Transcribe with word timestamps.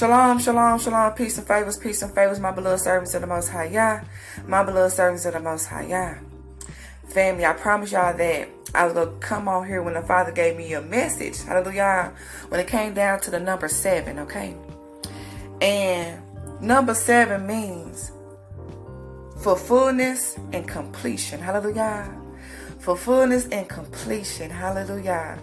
Shalom, 0.00 0.38
shalom, 0.38 0.78
shalom, 0.78 1.12
peace 1.12 1.36
and 1.36 1.46
favors, 1.46 1.76
peace 1.76 2.00
and 2.00 2.10
favors, 2.14 2.40
my 2.40 2.50
beloved 2.50 2.80
servants 2.80 3.12
of 3.12 3.20
the 3.20 3.26
Most 3.26 3.48
High 3.48 3.66
Yah, 3.66 4.00
my 4.46 4.62
beloved 4.62 4.94
servants 4.94 5.26
of 5.26 5.34
the 5.34 5.40
Most 5.40 5.66
High 5.66 5.88
Yah. 5.88 6.14
Family, 7.10 7.44
I 7.44 7.52
promise 7.52 7.92
y'all 7.92 8.16
that 8.16 8.48
I 8.74 8.86
was 8.86 8.94
going 8.94 9.10
to 9.10 9.18
come 9.18 9.46
on 9.46 9.66
here 9.66 9.82
when 9.82 9.92
the 9.92 10.00
Father 10.00 10.32
gave 10.32 10.56
me 10.56 10.72
a 10.72 10.80
message, 10.80 11.42
hallelujah, 11.42 12.14
when 12.48 12.60
it 12.60 12.66
came 12.66 12.94
down 12.94 13.20
to 13.20 13.30
the 13.30 13.38
number 13.38 13.68
seven, 13.68 14.20
okay? 14.20 14.56
And 15.60 16.22
number 16.62 16.94
seven 16.94 17.46
means 17.46 18.10
for 19.42 19.54
fullness 19.54 20.38
and 20.54 20.66
completion, 20.66 21.40
hallelujah. 21.40 22.10
For 22.78 22.96
fullness 22.96 23.48
and 23.48 23.68
completion, 23.68 24.50
hallelujah. 24.50 25.38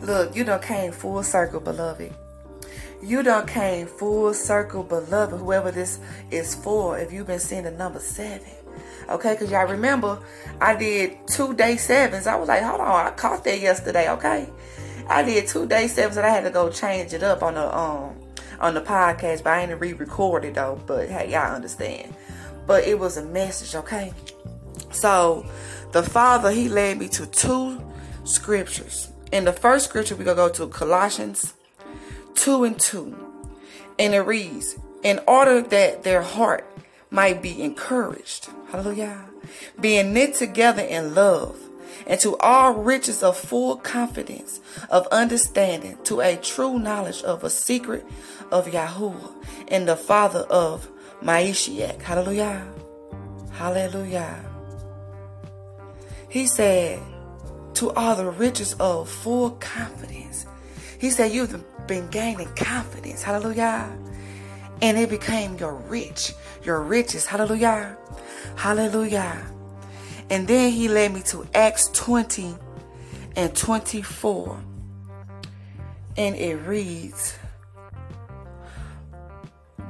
Look, 0.00 0.34
you 0.34 0.44
done 0.44 0.62
came 0.62 0.92
full 0.92 1.22
circle, 1.22 1.60
beloved. 1.60 2.14
You 3.02 3.22
done 3.22 3.46
came 3.46 3.86
full 3.86 4.34
circle, 4.34 4.82
beloved, 4.82 5.38
whoever 5.38 5.70
this 5.70 6.00
is 6.30 6.54
for, 6.54 6.98
if 6.98 7.12
you've 7.12 7.28
been 7.28 7.38
seeing 7.38 7.62
the 7.62 7.70
number 7.70 8.00
seven. 8.00 8.50
Okay, 9.08 9.32
because 9.32 9.50
y'all 9.50 9.66
remember 9.66 10.20
I 10.60 10.76
did 10.76 11.26
two 11.26 11.54
day 11.54 11.76
sevens. 11.76 12.26
I 12.26 12.36
was 12.36 12.48
like, 12.48 12.62
hold 12.62 12.80
on, 12.80 13.06
I 13.06 13.10
caught 13.10 13.44
that 13.44 13.60
yesterday, 13.60 14.10
okay? 14.10 14.48
I 15.08 15.22
did 15.22 15.46
two 15.46 15.66
day 15.66 15.86
sevens 15.86 16.16
and 16.16 16.26
I 16.26 16.30
had 16.30 16.44
to 16.44 16.50
go 16.50 16.70
change 16.70 17.14
it 17.14 17.22
up 17.22 17.42
on 17.42 17.54
the 17.54 17.76
um 17.76 18.16
on 18.60 18.74
the 18.74 18.80
podcast, 18.80 19.44
but 19.44 19.52
I 19.52 19.62
ain't 19.62 19.80
re-recorded 19.80 20.56
though. 20.56 20.80
But 20.86 21.08
hey, 21.08 21.30
y'all 21.30 21.54
understand. 21.54 22.14
But 22.66 22.84
it 22.84 22.98
was 22.98 23.16
a 23.16 23.24
message, 23.24 23.74
okay? 23.76 24.12
So 24.90 25.46
the 25.92 26.02
Father, 26.02 26.50
He 26.50 26.68
led 26.68 26.98
me 26.98 27.08
to 27.08 27.26
two 27.26 27.80
scriptures. 28.24 29.10
In 29.32 29.44
the 29.44 29.52
first 29.52 29.86
scripture, 29.86 30.16
we're 30.16 30.24
gonna 30.24 30.36
go 30.36 30.48
to 30.50 30.66
Colossians 30.68 31.54
2 32.38 32.64
and 32.64 32.78
2. 32.78 33.16
And 33.98 34.14
it 34.14 34.20
reads, 34.20 34.76
In 35.02 35.20
order 35.26 35.60
that 35.60 36.04
their 36.04 36.22
heart 36.22 36.64
might 37.10 37.42
be 37.42 37.60
encouraged, 37.62 38.48
hallelujah, 38.70 39.24
being 39.80 40.12
knit 40.12 40.34
together 40.34 40.82
in 40.82 41.14
love, 41.14 41.58
and 42.06 42.20
to 42.20 42.36
all 42.38 42.74
riches 42.74 43.22
of 43.22 43.36
full 43.36 43.76
confidence 43.76 44.60
of 44.88 45.06
understanding, 45.08 45.98
to 46.04 46.20
a 46.20 46.36
true 46.36 46.78
knowledge 46.78 47.22
of 47.22 47.44
a 47.44 47.50
secret 47.50 48.06
of 48.50 48.66
Yahuwah 48.68 49.34
and 49.68 49.88
the 49.88 49.96
Father 49.96 50.40
of 50.50 50.88
Mashiach. 51.22 52.00
Hallelujah. 52.00 52.66
Hallelujah. 53.52 54.44
He 56.28 56.46
said, 56.46 57.00
to 57.78 57.92
all 57.92 58.16
the 58.16 58.28
riches 58.28 58.74
of 58.80 59.08
full 59.08 59.52
confidence. 59.52 60.46
He 60.98 61.10
said, 61.10 61.30
You've 61.30 61.64
been 61.88 62.08
gaining 62.08 62.48
confidence. 62.54 63.22
Hallelujah. 63.22 63.90
And 64.80 64.96
it 64.96 65.10
became 65.10 65.56
your 65.56 65.74
rich, 65.74 66.34
your 66.62 66.80
riches. 66.82 67.26
Hallelujah. 67.26 67.96
Hallelujah. 68.54 69.44
And 70.30 70.46
then 70.46 70.70
he 70.70 70.88
led 70.88 71.12
me 71.14 71.22
to 71.22 71.46
Acts 71.54 71.88
20 71.94 72.54
and 73.34 73.56
24. 73.56 74.60
And 76.16 76.36
it 76.36 76.56
reads, 76.56 77.36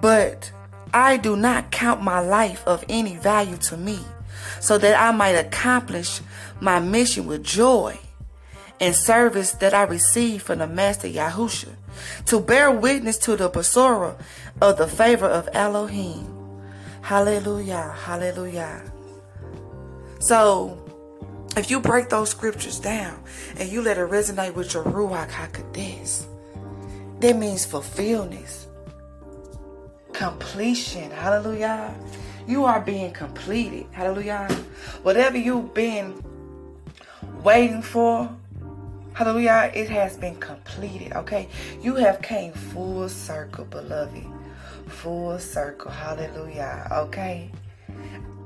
But 0.00 0.52
I 0.94 1.16
do 1.16 1.36
not 1.36 1.70
count 1.70 2.02
my 2.02 2.20
life 2.20 2.62
of 2.66 2.84
any 2.88 3.16
value 3.16 3.56
to 3.58 3.76
me, 3.76 3.98
so 4.60 4.78
that 4.78 4.98
I 4.98 5.10
might 5.14 5.32
accomplish 5.32 6.20
my 6.60 6.80
mission 6.80 7.26
with 7.26 7.42
joy 7.42 7.98
and 8.80 8.94
service 8.94 9.52
that 9.52 9.74
I 9.74 9.82
received 9.82 10.42
from 10.44 10.60
the 10.60 10.66
Master 10.66 11.08
Yahusha, 11.08 11.74
to 12.26 12.40
bear 12.40 12.70
witness 12.70 13.18
to 13.18 13.36
the 13.36 13.50
Besorah 13.50 14.18
of 14.60 14.78
the 14.78 14.86
favor 14.86 15.26
of 15.26 15.48
Elohim. 15.52 16.34
Hallelujah, 17.02 17.94
hallelujah. 18.04 18.82
So, 20.20 20.78
if 21.56 21.70
you 21.70 21.80
break 21.80 22.08
those 22.08 22.30
scriptures 22.30 22.78
down 22.78 23.22
and 23.56 23.68
you 23.68 23.82
let 23.82 23.98
it 23.98 24.08
resonate 24.08 24.54
with 24.54 24.74
your 24.74 24.84
Ruach 24.84 25.30
HaKodesh, 25.30 26.26
that 27.20 27.36
means 27.36 27.64
fulfillment, 27.64 28.66
completion. 30.12 31.10
Hallelujah. 31.10 31.94
You 32.46 32.64
are 32.64 32.80
being 32.80 33.12
completed. 33.12 33.86
Hallelujah. 33.92 34.48
Whatever 35.02 35.36
you've 35.36 35.74
been 35.74 36.22
waiting 37.42 37.82
for, 37.82 38.30
hallelujah, 39.18 39.70
it 39.74 39.90
has 39.90 40.16
been 40.16 40.36
completed. 40.36 41.12
Okay. 41.12 41.48
You 41.82 41.96
have 41.96 42.22
came 42.22 42.52
full 42.52 43.08
circle, 43.08 43.64
beloved. 43.64 44.24
Full 44.86 45.38
circle. 45.38 45.90
Hallelujah. 45.90 46.88
Okay 46.90 47.50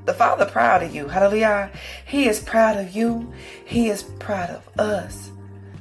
the 0.05 0.15
Father 0.15 0.47
proud 0.47 0.83
of 0.83 0.95
you. 0.95 1.07
Hallelujah. 1.09 1.71
He 2.05 2.29
is 2.29 2.41
proud 2.41 2.77
of 2.77 2.95
you. 2.95 3.33
He 3.65 3.89
is 3.89 4.03
proud 4.03 4.51
of 4.51 4.81
us. 4.81 5.31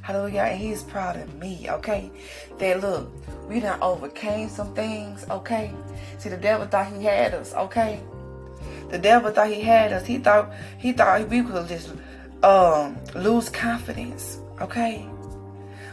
Hallelujah. 0.02 0.42
And 0.42 0.60
he 0.60 0.70
is 0.70 0.82
proud 0.82 1.16
of 1.16 1.34
me. 1.38 1.66
Okay. 1.68 2.10
That 2.58 2.80
look, 2.80 3.10
we 3.48 3.60
done 3.60 3.80
overcame 3.82 4.48
some 4.48 4.74
things. 4.74 5.26
Okay. 5.28 5.72
See, 6.18 6.28
the 6.28 6.36
devil 6.36 6.66
thought 6.66 6.92
he 6.92 7.04
had 7.04 7.34
us. 7.34 7.52
Okay. 7.54 8.00
The 8.90 8.98
devil 8.98 9.32
thought 9.32 9.48
he 9.48 9.60
had 9.60 9.92
us. 9.92 10.06
He 10.06 10.18
thought 10.18 10.52
he 10.78 10.92
thought 10.92 11.28
we 11.28 11.42
could 11.42 11.66
just 11.68 11.92
um 12.42 12.98
lose 13.14 13.48
confidence. 13.48 14.38
Okay. 14.62 15.06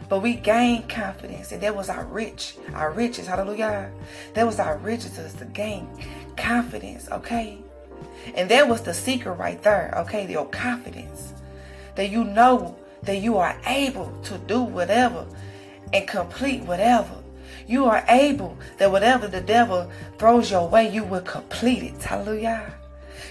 But 0.08 0.22
we 0.22 0.36
gained 0.36 0.90
confidence, 0.90 1.52
and 1.52 1.62
that 1.62 1.76
was 1.76 1.90
our 1.90 2.06
rich, 2.06 2.56
our 2.74 2.92
riches. 2.92 3.28
Hallelujah. 3.28 3.92
That 4.34 4.46
was 4.46 4.60
our 4.60 4.78
riches 4.78 5.20
us 5.20 5.34
to 5.36 5.46
gain 5.46 5.88
confidence. 6.38 7.10
Okay. 7.12 7.60
And 8.36 8.50
that 8.50 8.68
was 8.68 8.82
the 8.82 8.94
secret 8.94 9.34
right 9.34 9.62
there, 9.62 9.94
okay? 9.98 10.30
Your 10.30 10.48
confidence. 10.48 11.34
That 11.96 12.10
you 12.10 12.24
know 12.24 12.78
that 13.04 13.18
you 13.18 13.38
are 13.38 13.56
able 13.66 14.12
to 14.24 14.38
do 14.40 14.62
whatever 14.62 15.26
and 15.94 16.08
complete 16.08 16.64
whatever. 16.64 17.16
You 17.68 17.86
are 17.86 18.04
able 18.08 18.58
that 18.78 18.92
whatever 18.92 19.28
the 19.28 19.42
devil 19.42 19.92
throws 20.18 20.50
your 20.50 20.68
way, 20.68 20.90
you 20.90 21.04
will 21.04 21.22
complete 21.22 21.84
it. 21.84 22.02
Hallelujah. 22.02 22.74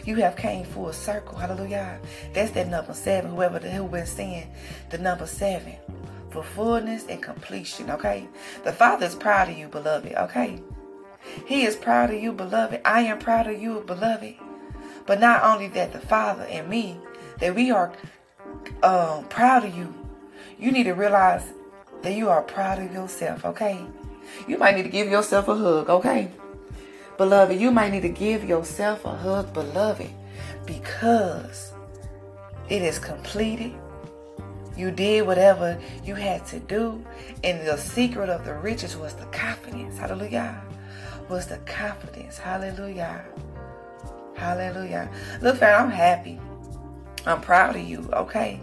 You 0.04 0.16
have 0.16 0.36
came 0.36 0.64
full 0.64 0.92
circle. 0.92 1.38
Hallelujah. 1.38 2.00
That's 2.32 2.52
that 2.52 2.68
number 2.68 2.94
seven. 2.94 3.30
Whoever 3.30 3.58
the, 3.58 3.70
who 3.70 3.88
been 3.88 4.06
saying 4.06 4.50
the 4.90 4.98
number 4.98 5.26
seven 5.26 5.76
for 6.30 6.42
fullness 6.42 7.06
and 7.08 7.22
completion. 7.22 7.90
Okay. 7.90 8.28
The 8.64 8.72
Father 8.72 9.06
is 9.06 9.14
proud 9.14 9.48
of 9.48 9.58
you, 9.58 9.68
beloved. 9.68 10.12
Okay. 10.12 10.60
He 11.46 11.64
is 11.64 11.76
proud 11.76 12.10
of 12.10 12.22
you, 12.22 12.32
beloved. 12.32 12.80
I 12.84 13.02
am 13.02 13.18
proud 13.18 13.46
of 13.46 13.60
you, 13.60 13.82
beloved. 13.86 14.34
But 15.06 15.20
not 15.20 15.42
only 15.42 15.68
that, 15.68 15.92
the 15.92 16.00
Father 16.00 16.44
and 16.44 16.68
me, 16.68 16.98
that 17.40 17.54
we 17.54 17.70
are 17.70 17.92
um, 18.82 19.24
proud 19.28 19.64
of 19.64 19.76
you. 19.76 19.94
You 20.58 20.72
need 20.72 20.84
to 20.84 20.92
realize 20.92 21.44
that 22.02 22.14
you 22.14 22.28
are 22.28 22.42
proud 22.42 22.78
of 22.78 22.92
yourself, 22.92 23.44
okay? 23.44 23.84
You 24.46 24.58
might 24.58 24.76
need 24.76 24.82
to 24.82 24.88
give 24.88 25.08
yourself 25.08 25.48
a 25.48 25.56
hug, 25.56 25.90
okay? 25.90 26.30
Beloved, 27.18 27.60
you 27.60 27.72
might 27.72 27.90
need 27.90 28.02
to 28.02 28.08
give 28.08 28.44
yourself 28.44 29.04
a 29.04 29.10
hug, 29.10 29.52
beloved, 29.52 30.08
because 30.64 31.72
it 32.68 32.80
is 32.80 33.00
completed. 33.00 33.74
You 34.76 34.92
did 34.92 35.26
whatever 35.26 35.80
you 36.04 36.14
had 36.14 36.46
to 36.46 36.60
do. 36.60 37.04
And 37.42 37.66
the 37.66 37.76
secret 37.76 38.28
of 38.28 38.44
the 38.44 38.54
riches 38.54 38.96
was 38.96 39.14
the 39.14 39.26
confidence. 39.26 39.98
Hallelujah. 39.98 40.62
Was 41.28 41.48
the 41.48 41.56
confidence. 41.58 42.38
Hallelujah. 42.38 43.24
Hallelujah. 44.36 45.10
Look, 45.42 45.56
fam, 45.56 45.86
I'm 45.86 45.90
happy. 45.90 46.38
I'm 47.26 47.40
proud 47.40 47.74
of 47.74 47.82
you, 47.82 48.08
okay? 48.12 48.60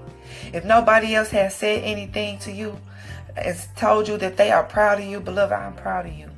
If 0.54 0.64
nobody 0.64 1.14
else 1.14 1.30
has 1.32 1.54
said 1.54 1.84
anything 1.84 2.40
to 2.40 2.54
you, 2.54 2.80
has 3.36 3.68
told 3.76 4.08
you 4.08 4.18
that 4.20 4.38
they 4.38 4.52
are 4.52 4.64
proud 4.64 5.00
of 5.00 5.06
you, 5.06 5.20
beloved, 5.20 5.52
I'm 5.52 5.76
proud 5.76 6.06
of 6.06 6.14
you. 6.14 6.30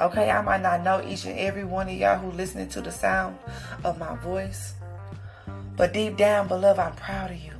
Okay, 0.00 0.30
I 0.30 0.40
might 0.40 0.62
not 0.62 0.82
know 0.82 1.02
each 1.06 1.26
and 1.26 1.38
every 1.38 1.64
one 1.64 1.86
of 1.86 1.94
y'all 1.94 2.16
who 2.16 2.30
listening 2.30 2.70
to 2.70 2.80
the 2.80 2.90
sound 2.90 3.36
of 3.84 3.98
my 3.98 4.16
voice. 4.16 4.72
But 5.76 5.92
deep 5.92 6.16
down, 6.16 6.48
beloved, 6.48 6.80
I'm 6.80 6.94
proud 6.94 7.30
of 7.30 7.36
you. 7.36 7.52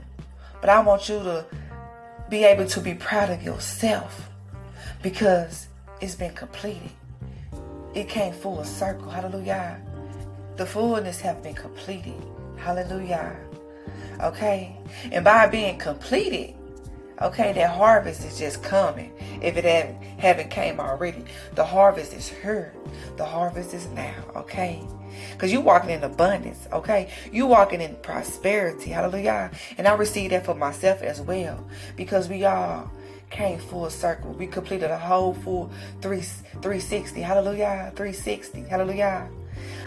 But 0.63 0.71
I 0.71 0.81
want 0.81 1.07
you 1.11 1.19
to 1.19 1.45
be 2.31 2.45
able 2.45 2.67
to 2.67 2.81
be 2.81 2.95
proud 2.95 3.29
of 3.29 3.43
yourself 3.43 4.31
because 5.03 5.69
it's 6.01 6.15
been 6.15 6.33
completed. 6.33 6.91
It 7.95 8.09
came 8.09 8.33
full 8.33 8.65
circle. 8.65 9.11
Hallelujah. 9.11 9.79
The 10.57 10.65
fullness 10.65 11.21
have 11.21 11.43
been 11.43 11.55
completed. 11.55 12.23
Hallelujah. 12.57 13.37
Okay? 14.23 14.77
And 15.13 15.25
by 15.25 15.47
being 15.47 15.79
completed, 15.79 16.55
okay, 17.21 17.53
that 17.53 17.71
harvest 17.71 18.25
is 18.25 18.39
just 18.39 18.63
coming. 18.63 19.13
If 19.41 19.57
it 19.57 19.65
haven't, 19.65 20.03
haven't 20.19 20.51
came 20.51 20.81
already, 20.81 21.25
the 21.55 21.65
harvest 21.65 22.13
is 22.13 22.29
here. 22.29 22.73
The 23.17 23.25
harvest 23.25 23.75
is 23.75 23.87
now, 23.89 24.15
okay? 24.37 24.83
Because 25.33 25.53
you 25.53 25.61
walking 25.61 25.91
in 25.91 26.03
abundance, 26.03 26.69
okay? 26.73 27.11
You 27.33 27.47
walking 27.47 27.81
in 27.81 27.97
prosperity, 27.97 28.91
hallelujah. 28.91 29.51
And 29.79 29.89
I 29.89 29.95
receive 29.95 30.31
that 30.31 30.45
for 30.45 30.55
myself 30.55 31.03
as 31.03 31.21
well. 31.21 31.67
Because 31.97 32.29
we 32.29 32.45
all 32.45 32.91
came 33.31 33.59
full 33.59 33.89
circle. 33.91 34.33
We 34.33 34.47
completed 34.47 34.91
a 34.91 34.99
whole 34.99 35.35
full 35.35 35.71
three, 36.03 36.21
360. 36.21 37.21
Hallelujah. 37.21 37.93
360. 37.97 38.63
Hallelujah. 38.63 39.29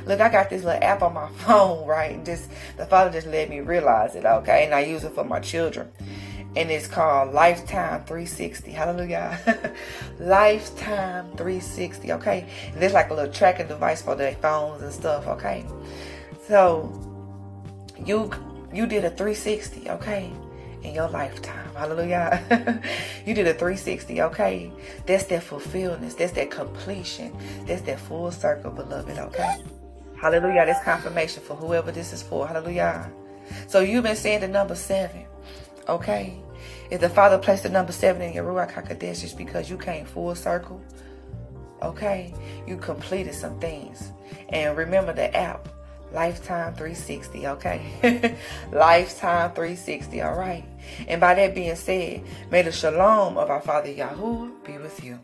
Look, 0.06 0.20
I 0.20 0.30
got 0.30 0.50
this 0.50 0.64
little 0.64 0.84
app 0.84 1.02
on 1.02 1.14
my 1.14 1.30
phone, 1.46 1.86
right? 1.86 2.16
And 2.16 2.26
just 2.26 2.50
the 2.78 2.86
Father 2.86 3.12
just 3.12 3.28
let 3.28 3.50
me 3.50 3.60
realize 3.60 4.16
it, 4.16 4.26
okay? 4.26 4.66
And 4.66 4.74
I 4.74 4.82
use 4.82 5.04
it 5.04 5.14
for 5.14 5.24
my 5.24 5.40
children. 5.40 5.92
And 6.56 6.70
it's 6.70 6.88
called 6.88 7.34
Lifetime 7.34 8.04
360. 8.06 8.72
Hallelujah. 8.72 9.74
Lifetime 10.20 11.32
360, 11.32 12.12
okay? 12.14 12.48
And 12.74 12.84
it's 12.84 12.94
like 12.94 13.10
a 13.10 13.14
little 13.14 13.34
tracking 13.34 13.68
device 13.68 14.02
for 14.02 14.16
their 14.16 14.36
phones 14.36 14.84
and 14.84 14.94
stuff, 14.94 15.28
okay? 15.28 15.66
So 16.48 16.92
you 18.06 18.32
you 18.74 18.88
did 18.88 19.06
a 19.06 19.10
360, 19.10 19.90
okay? 19.92 20.32
In 20.82 20.94
your 20.94 21.08
lifetime. 21.10 21.70
Hallelujah. 21.76 22.82
you 23.26 23.34
did 23.34 23.48
a 23.48 23.54
360, 23.54 24.22
okay? 24.22 24.72
That's 25.06 25.26
that 25.26 25.44
fulfillment. 25.44 26.18
That's 26.18 26.34
that 26.34 26.52
completion. 26.52 27.36
That's 27.66 27.82
that 27.84 28.00
full 28.00 28.32
circle, 28.32 28.72
beloved, 28.72 29.18
okay? 29.18 29.64
Hallelujah. 30.20 30.66
That's 30.66 30.84
confirmation 30.84 31.44
for 31.44 31.56
whoever 31.56 31.92
this 31.92 32.14
is 32.14 32.24
for. 32.24 32.48
Hallelujah. 32.48 33.12
So 33.68 33.82
you've 33.82 34.04
been 34.04 34.16
saying 34.16 34.42
the 34.42 34.48
number 34.48 34.76
seven. 34.76 35.26
Okay? 35.88 36.38
If 36.90 37.02
the 37.02 37.10
Father 37.10 37.38
placed 37.38 37.64
the 37.64 37.70
number 37.70 37.92
seven 37.92 38.22
in 38.22 38.34
your 38.34 38.46
Ruach 38.46 38.74
it's 39.02 39.34
because 39.34 39.70
you 39.70 39.78
came 39.78 40.06
full 40.06 40.36
circle. 40.36 40.82
Okay? 41.82 42.34
You 42.66 42.78
completed 42.78 43.36
some 43.36 43.60
things. 43.60 44.12
And 44.50 44.78
remember 44.78 45.14
the 45.14 45.36
app, 45.36 45.68
Lifetime 46.14 46.74
360, 46.76 47.48
okay? 47.48 48.38
Lifetime 48.72 49.52
360, 49.52 50.22
all 50.22 50.36
right? 50.36 50.64
And 51.08 51.20
by 51.20 51.34
that 51.34 51.56
being 51.56 51.76
said, 51.76 52.24
may 52.52 52.62
the 52.62 52.72
shalom 52.72 53.38
of 53.38 53.50
our 53.50 53.62
Father 53.62 53.92
Yahweh 53.92 54.52
be 54.66 54.78
with 54.78 55.04
you. 55.04 55.20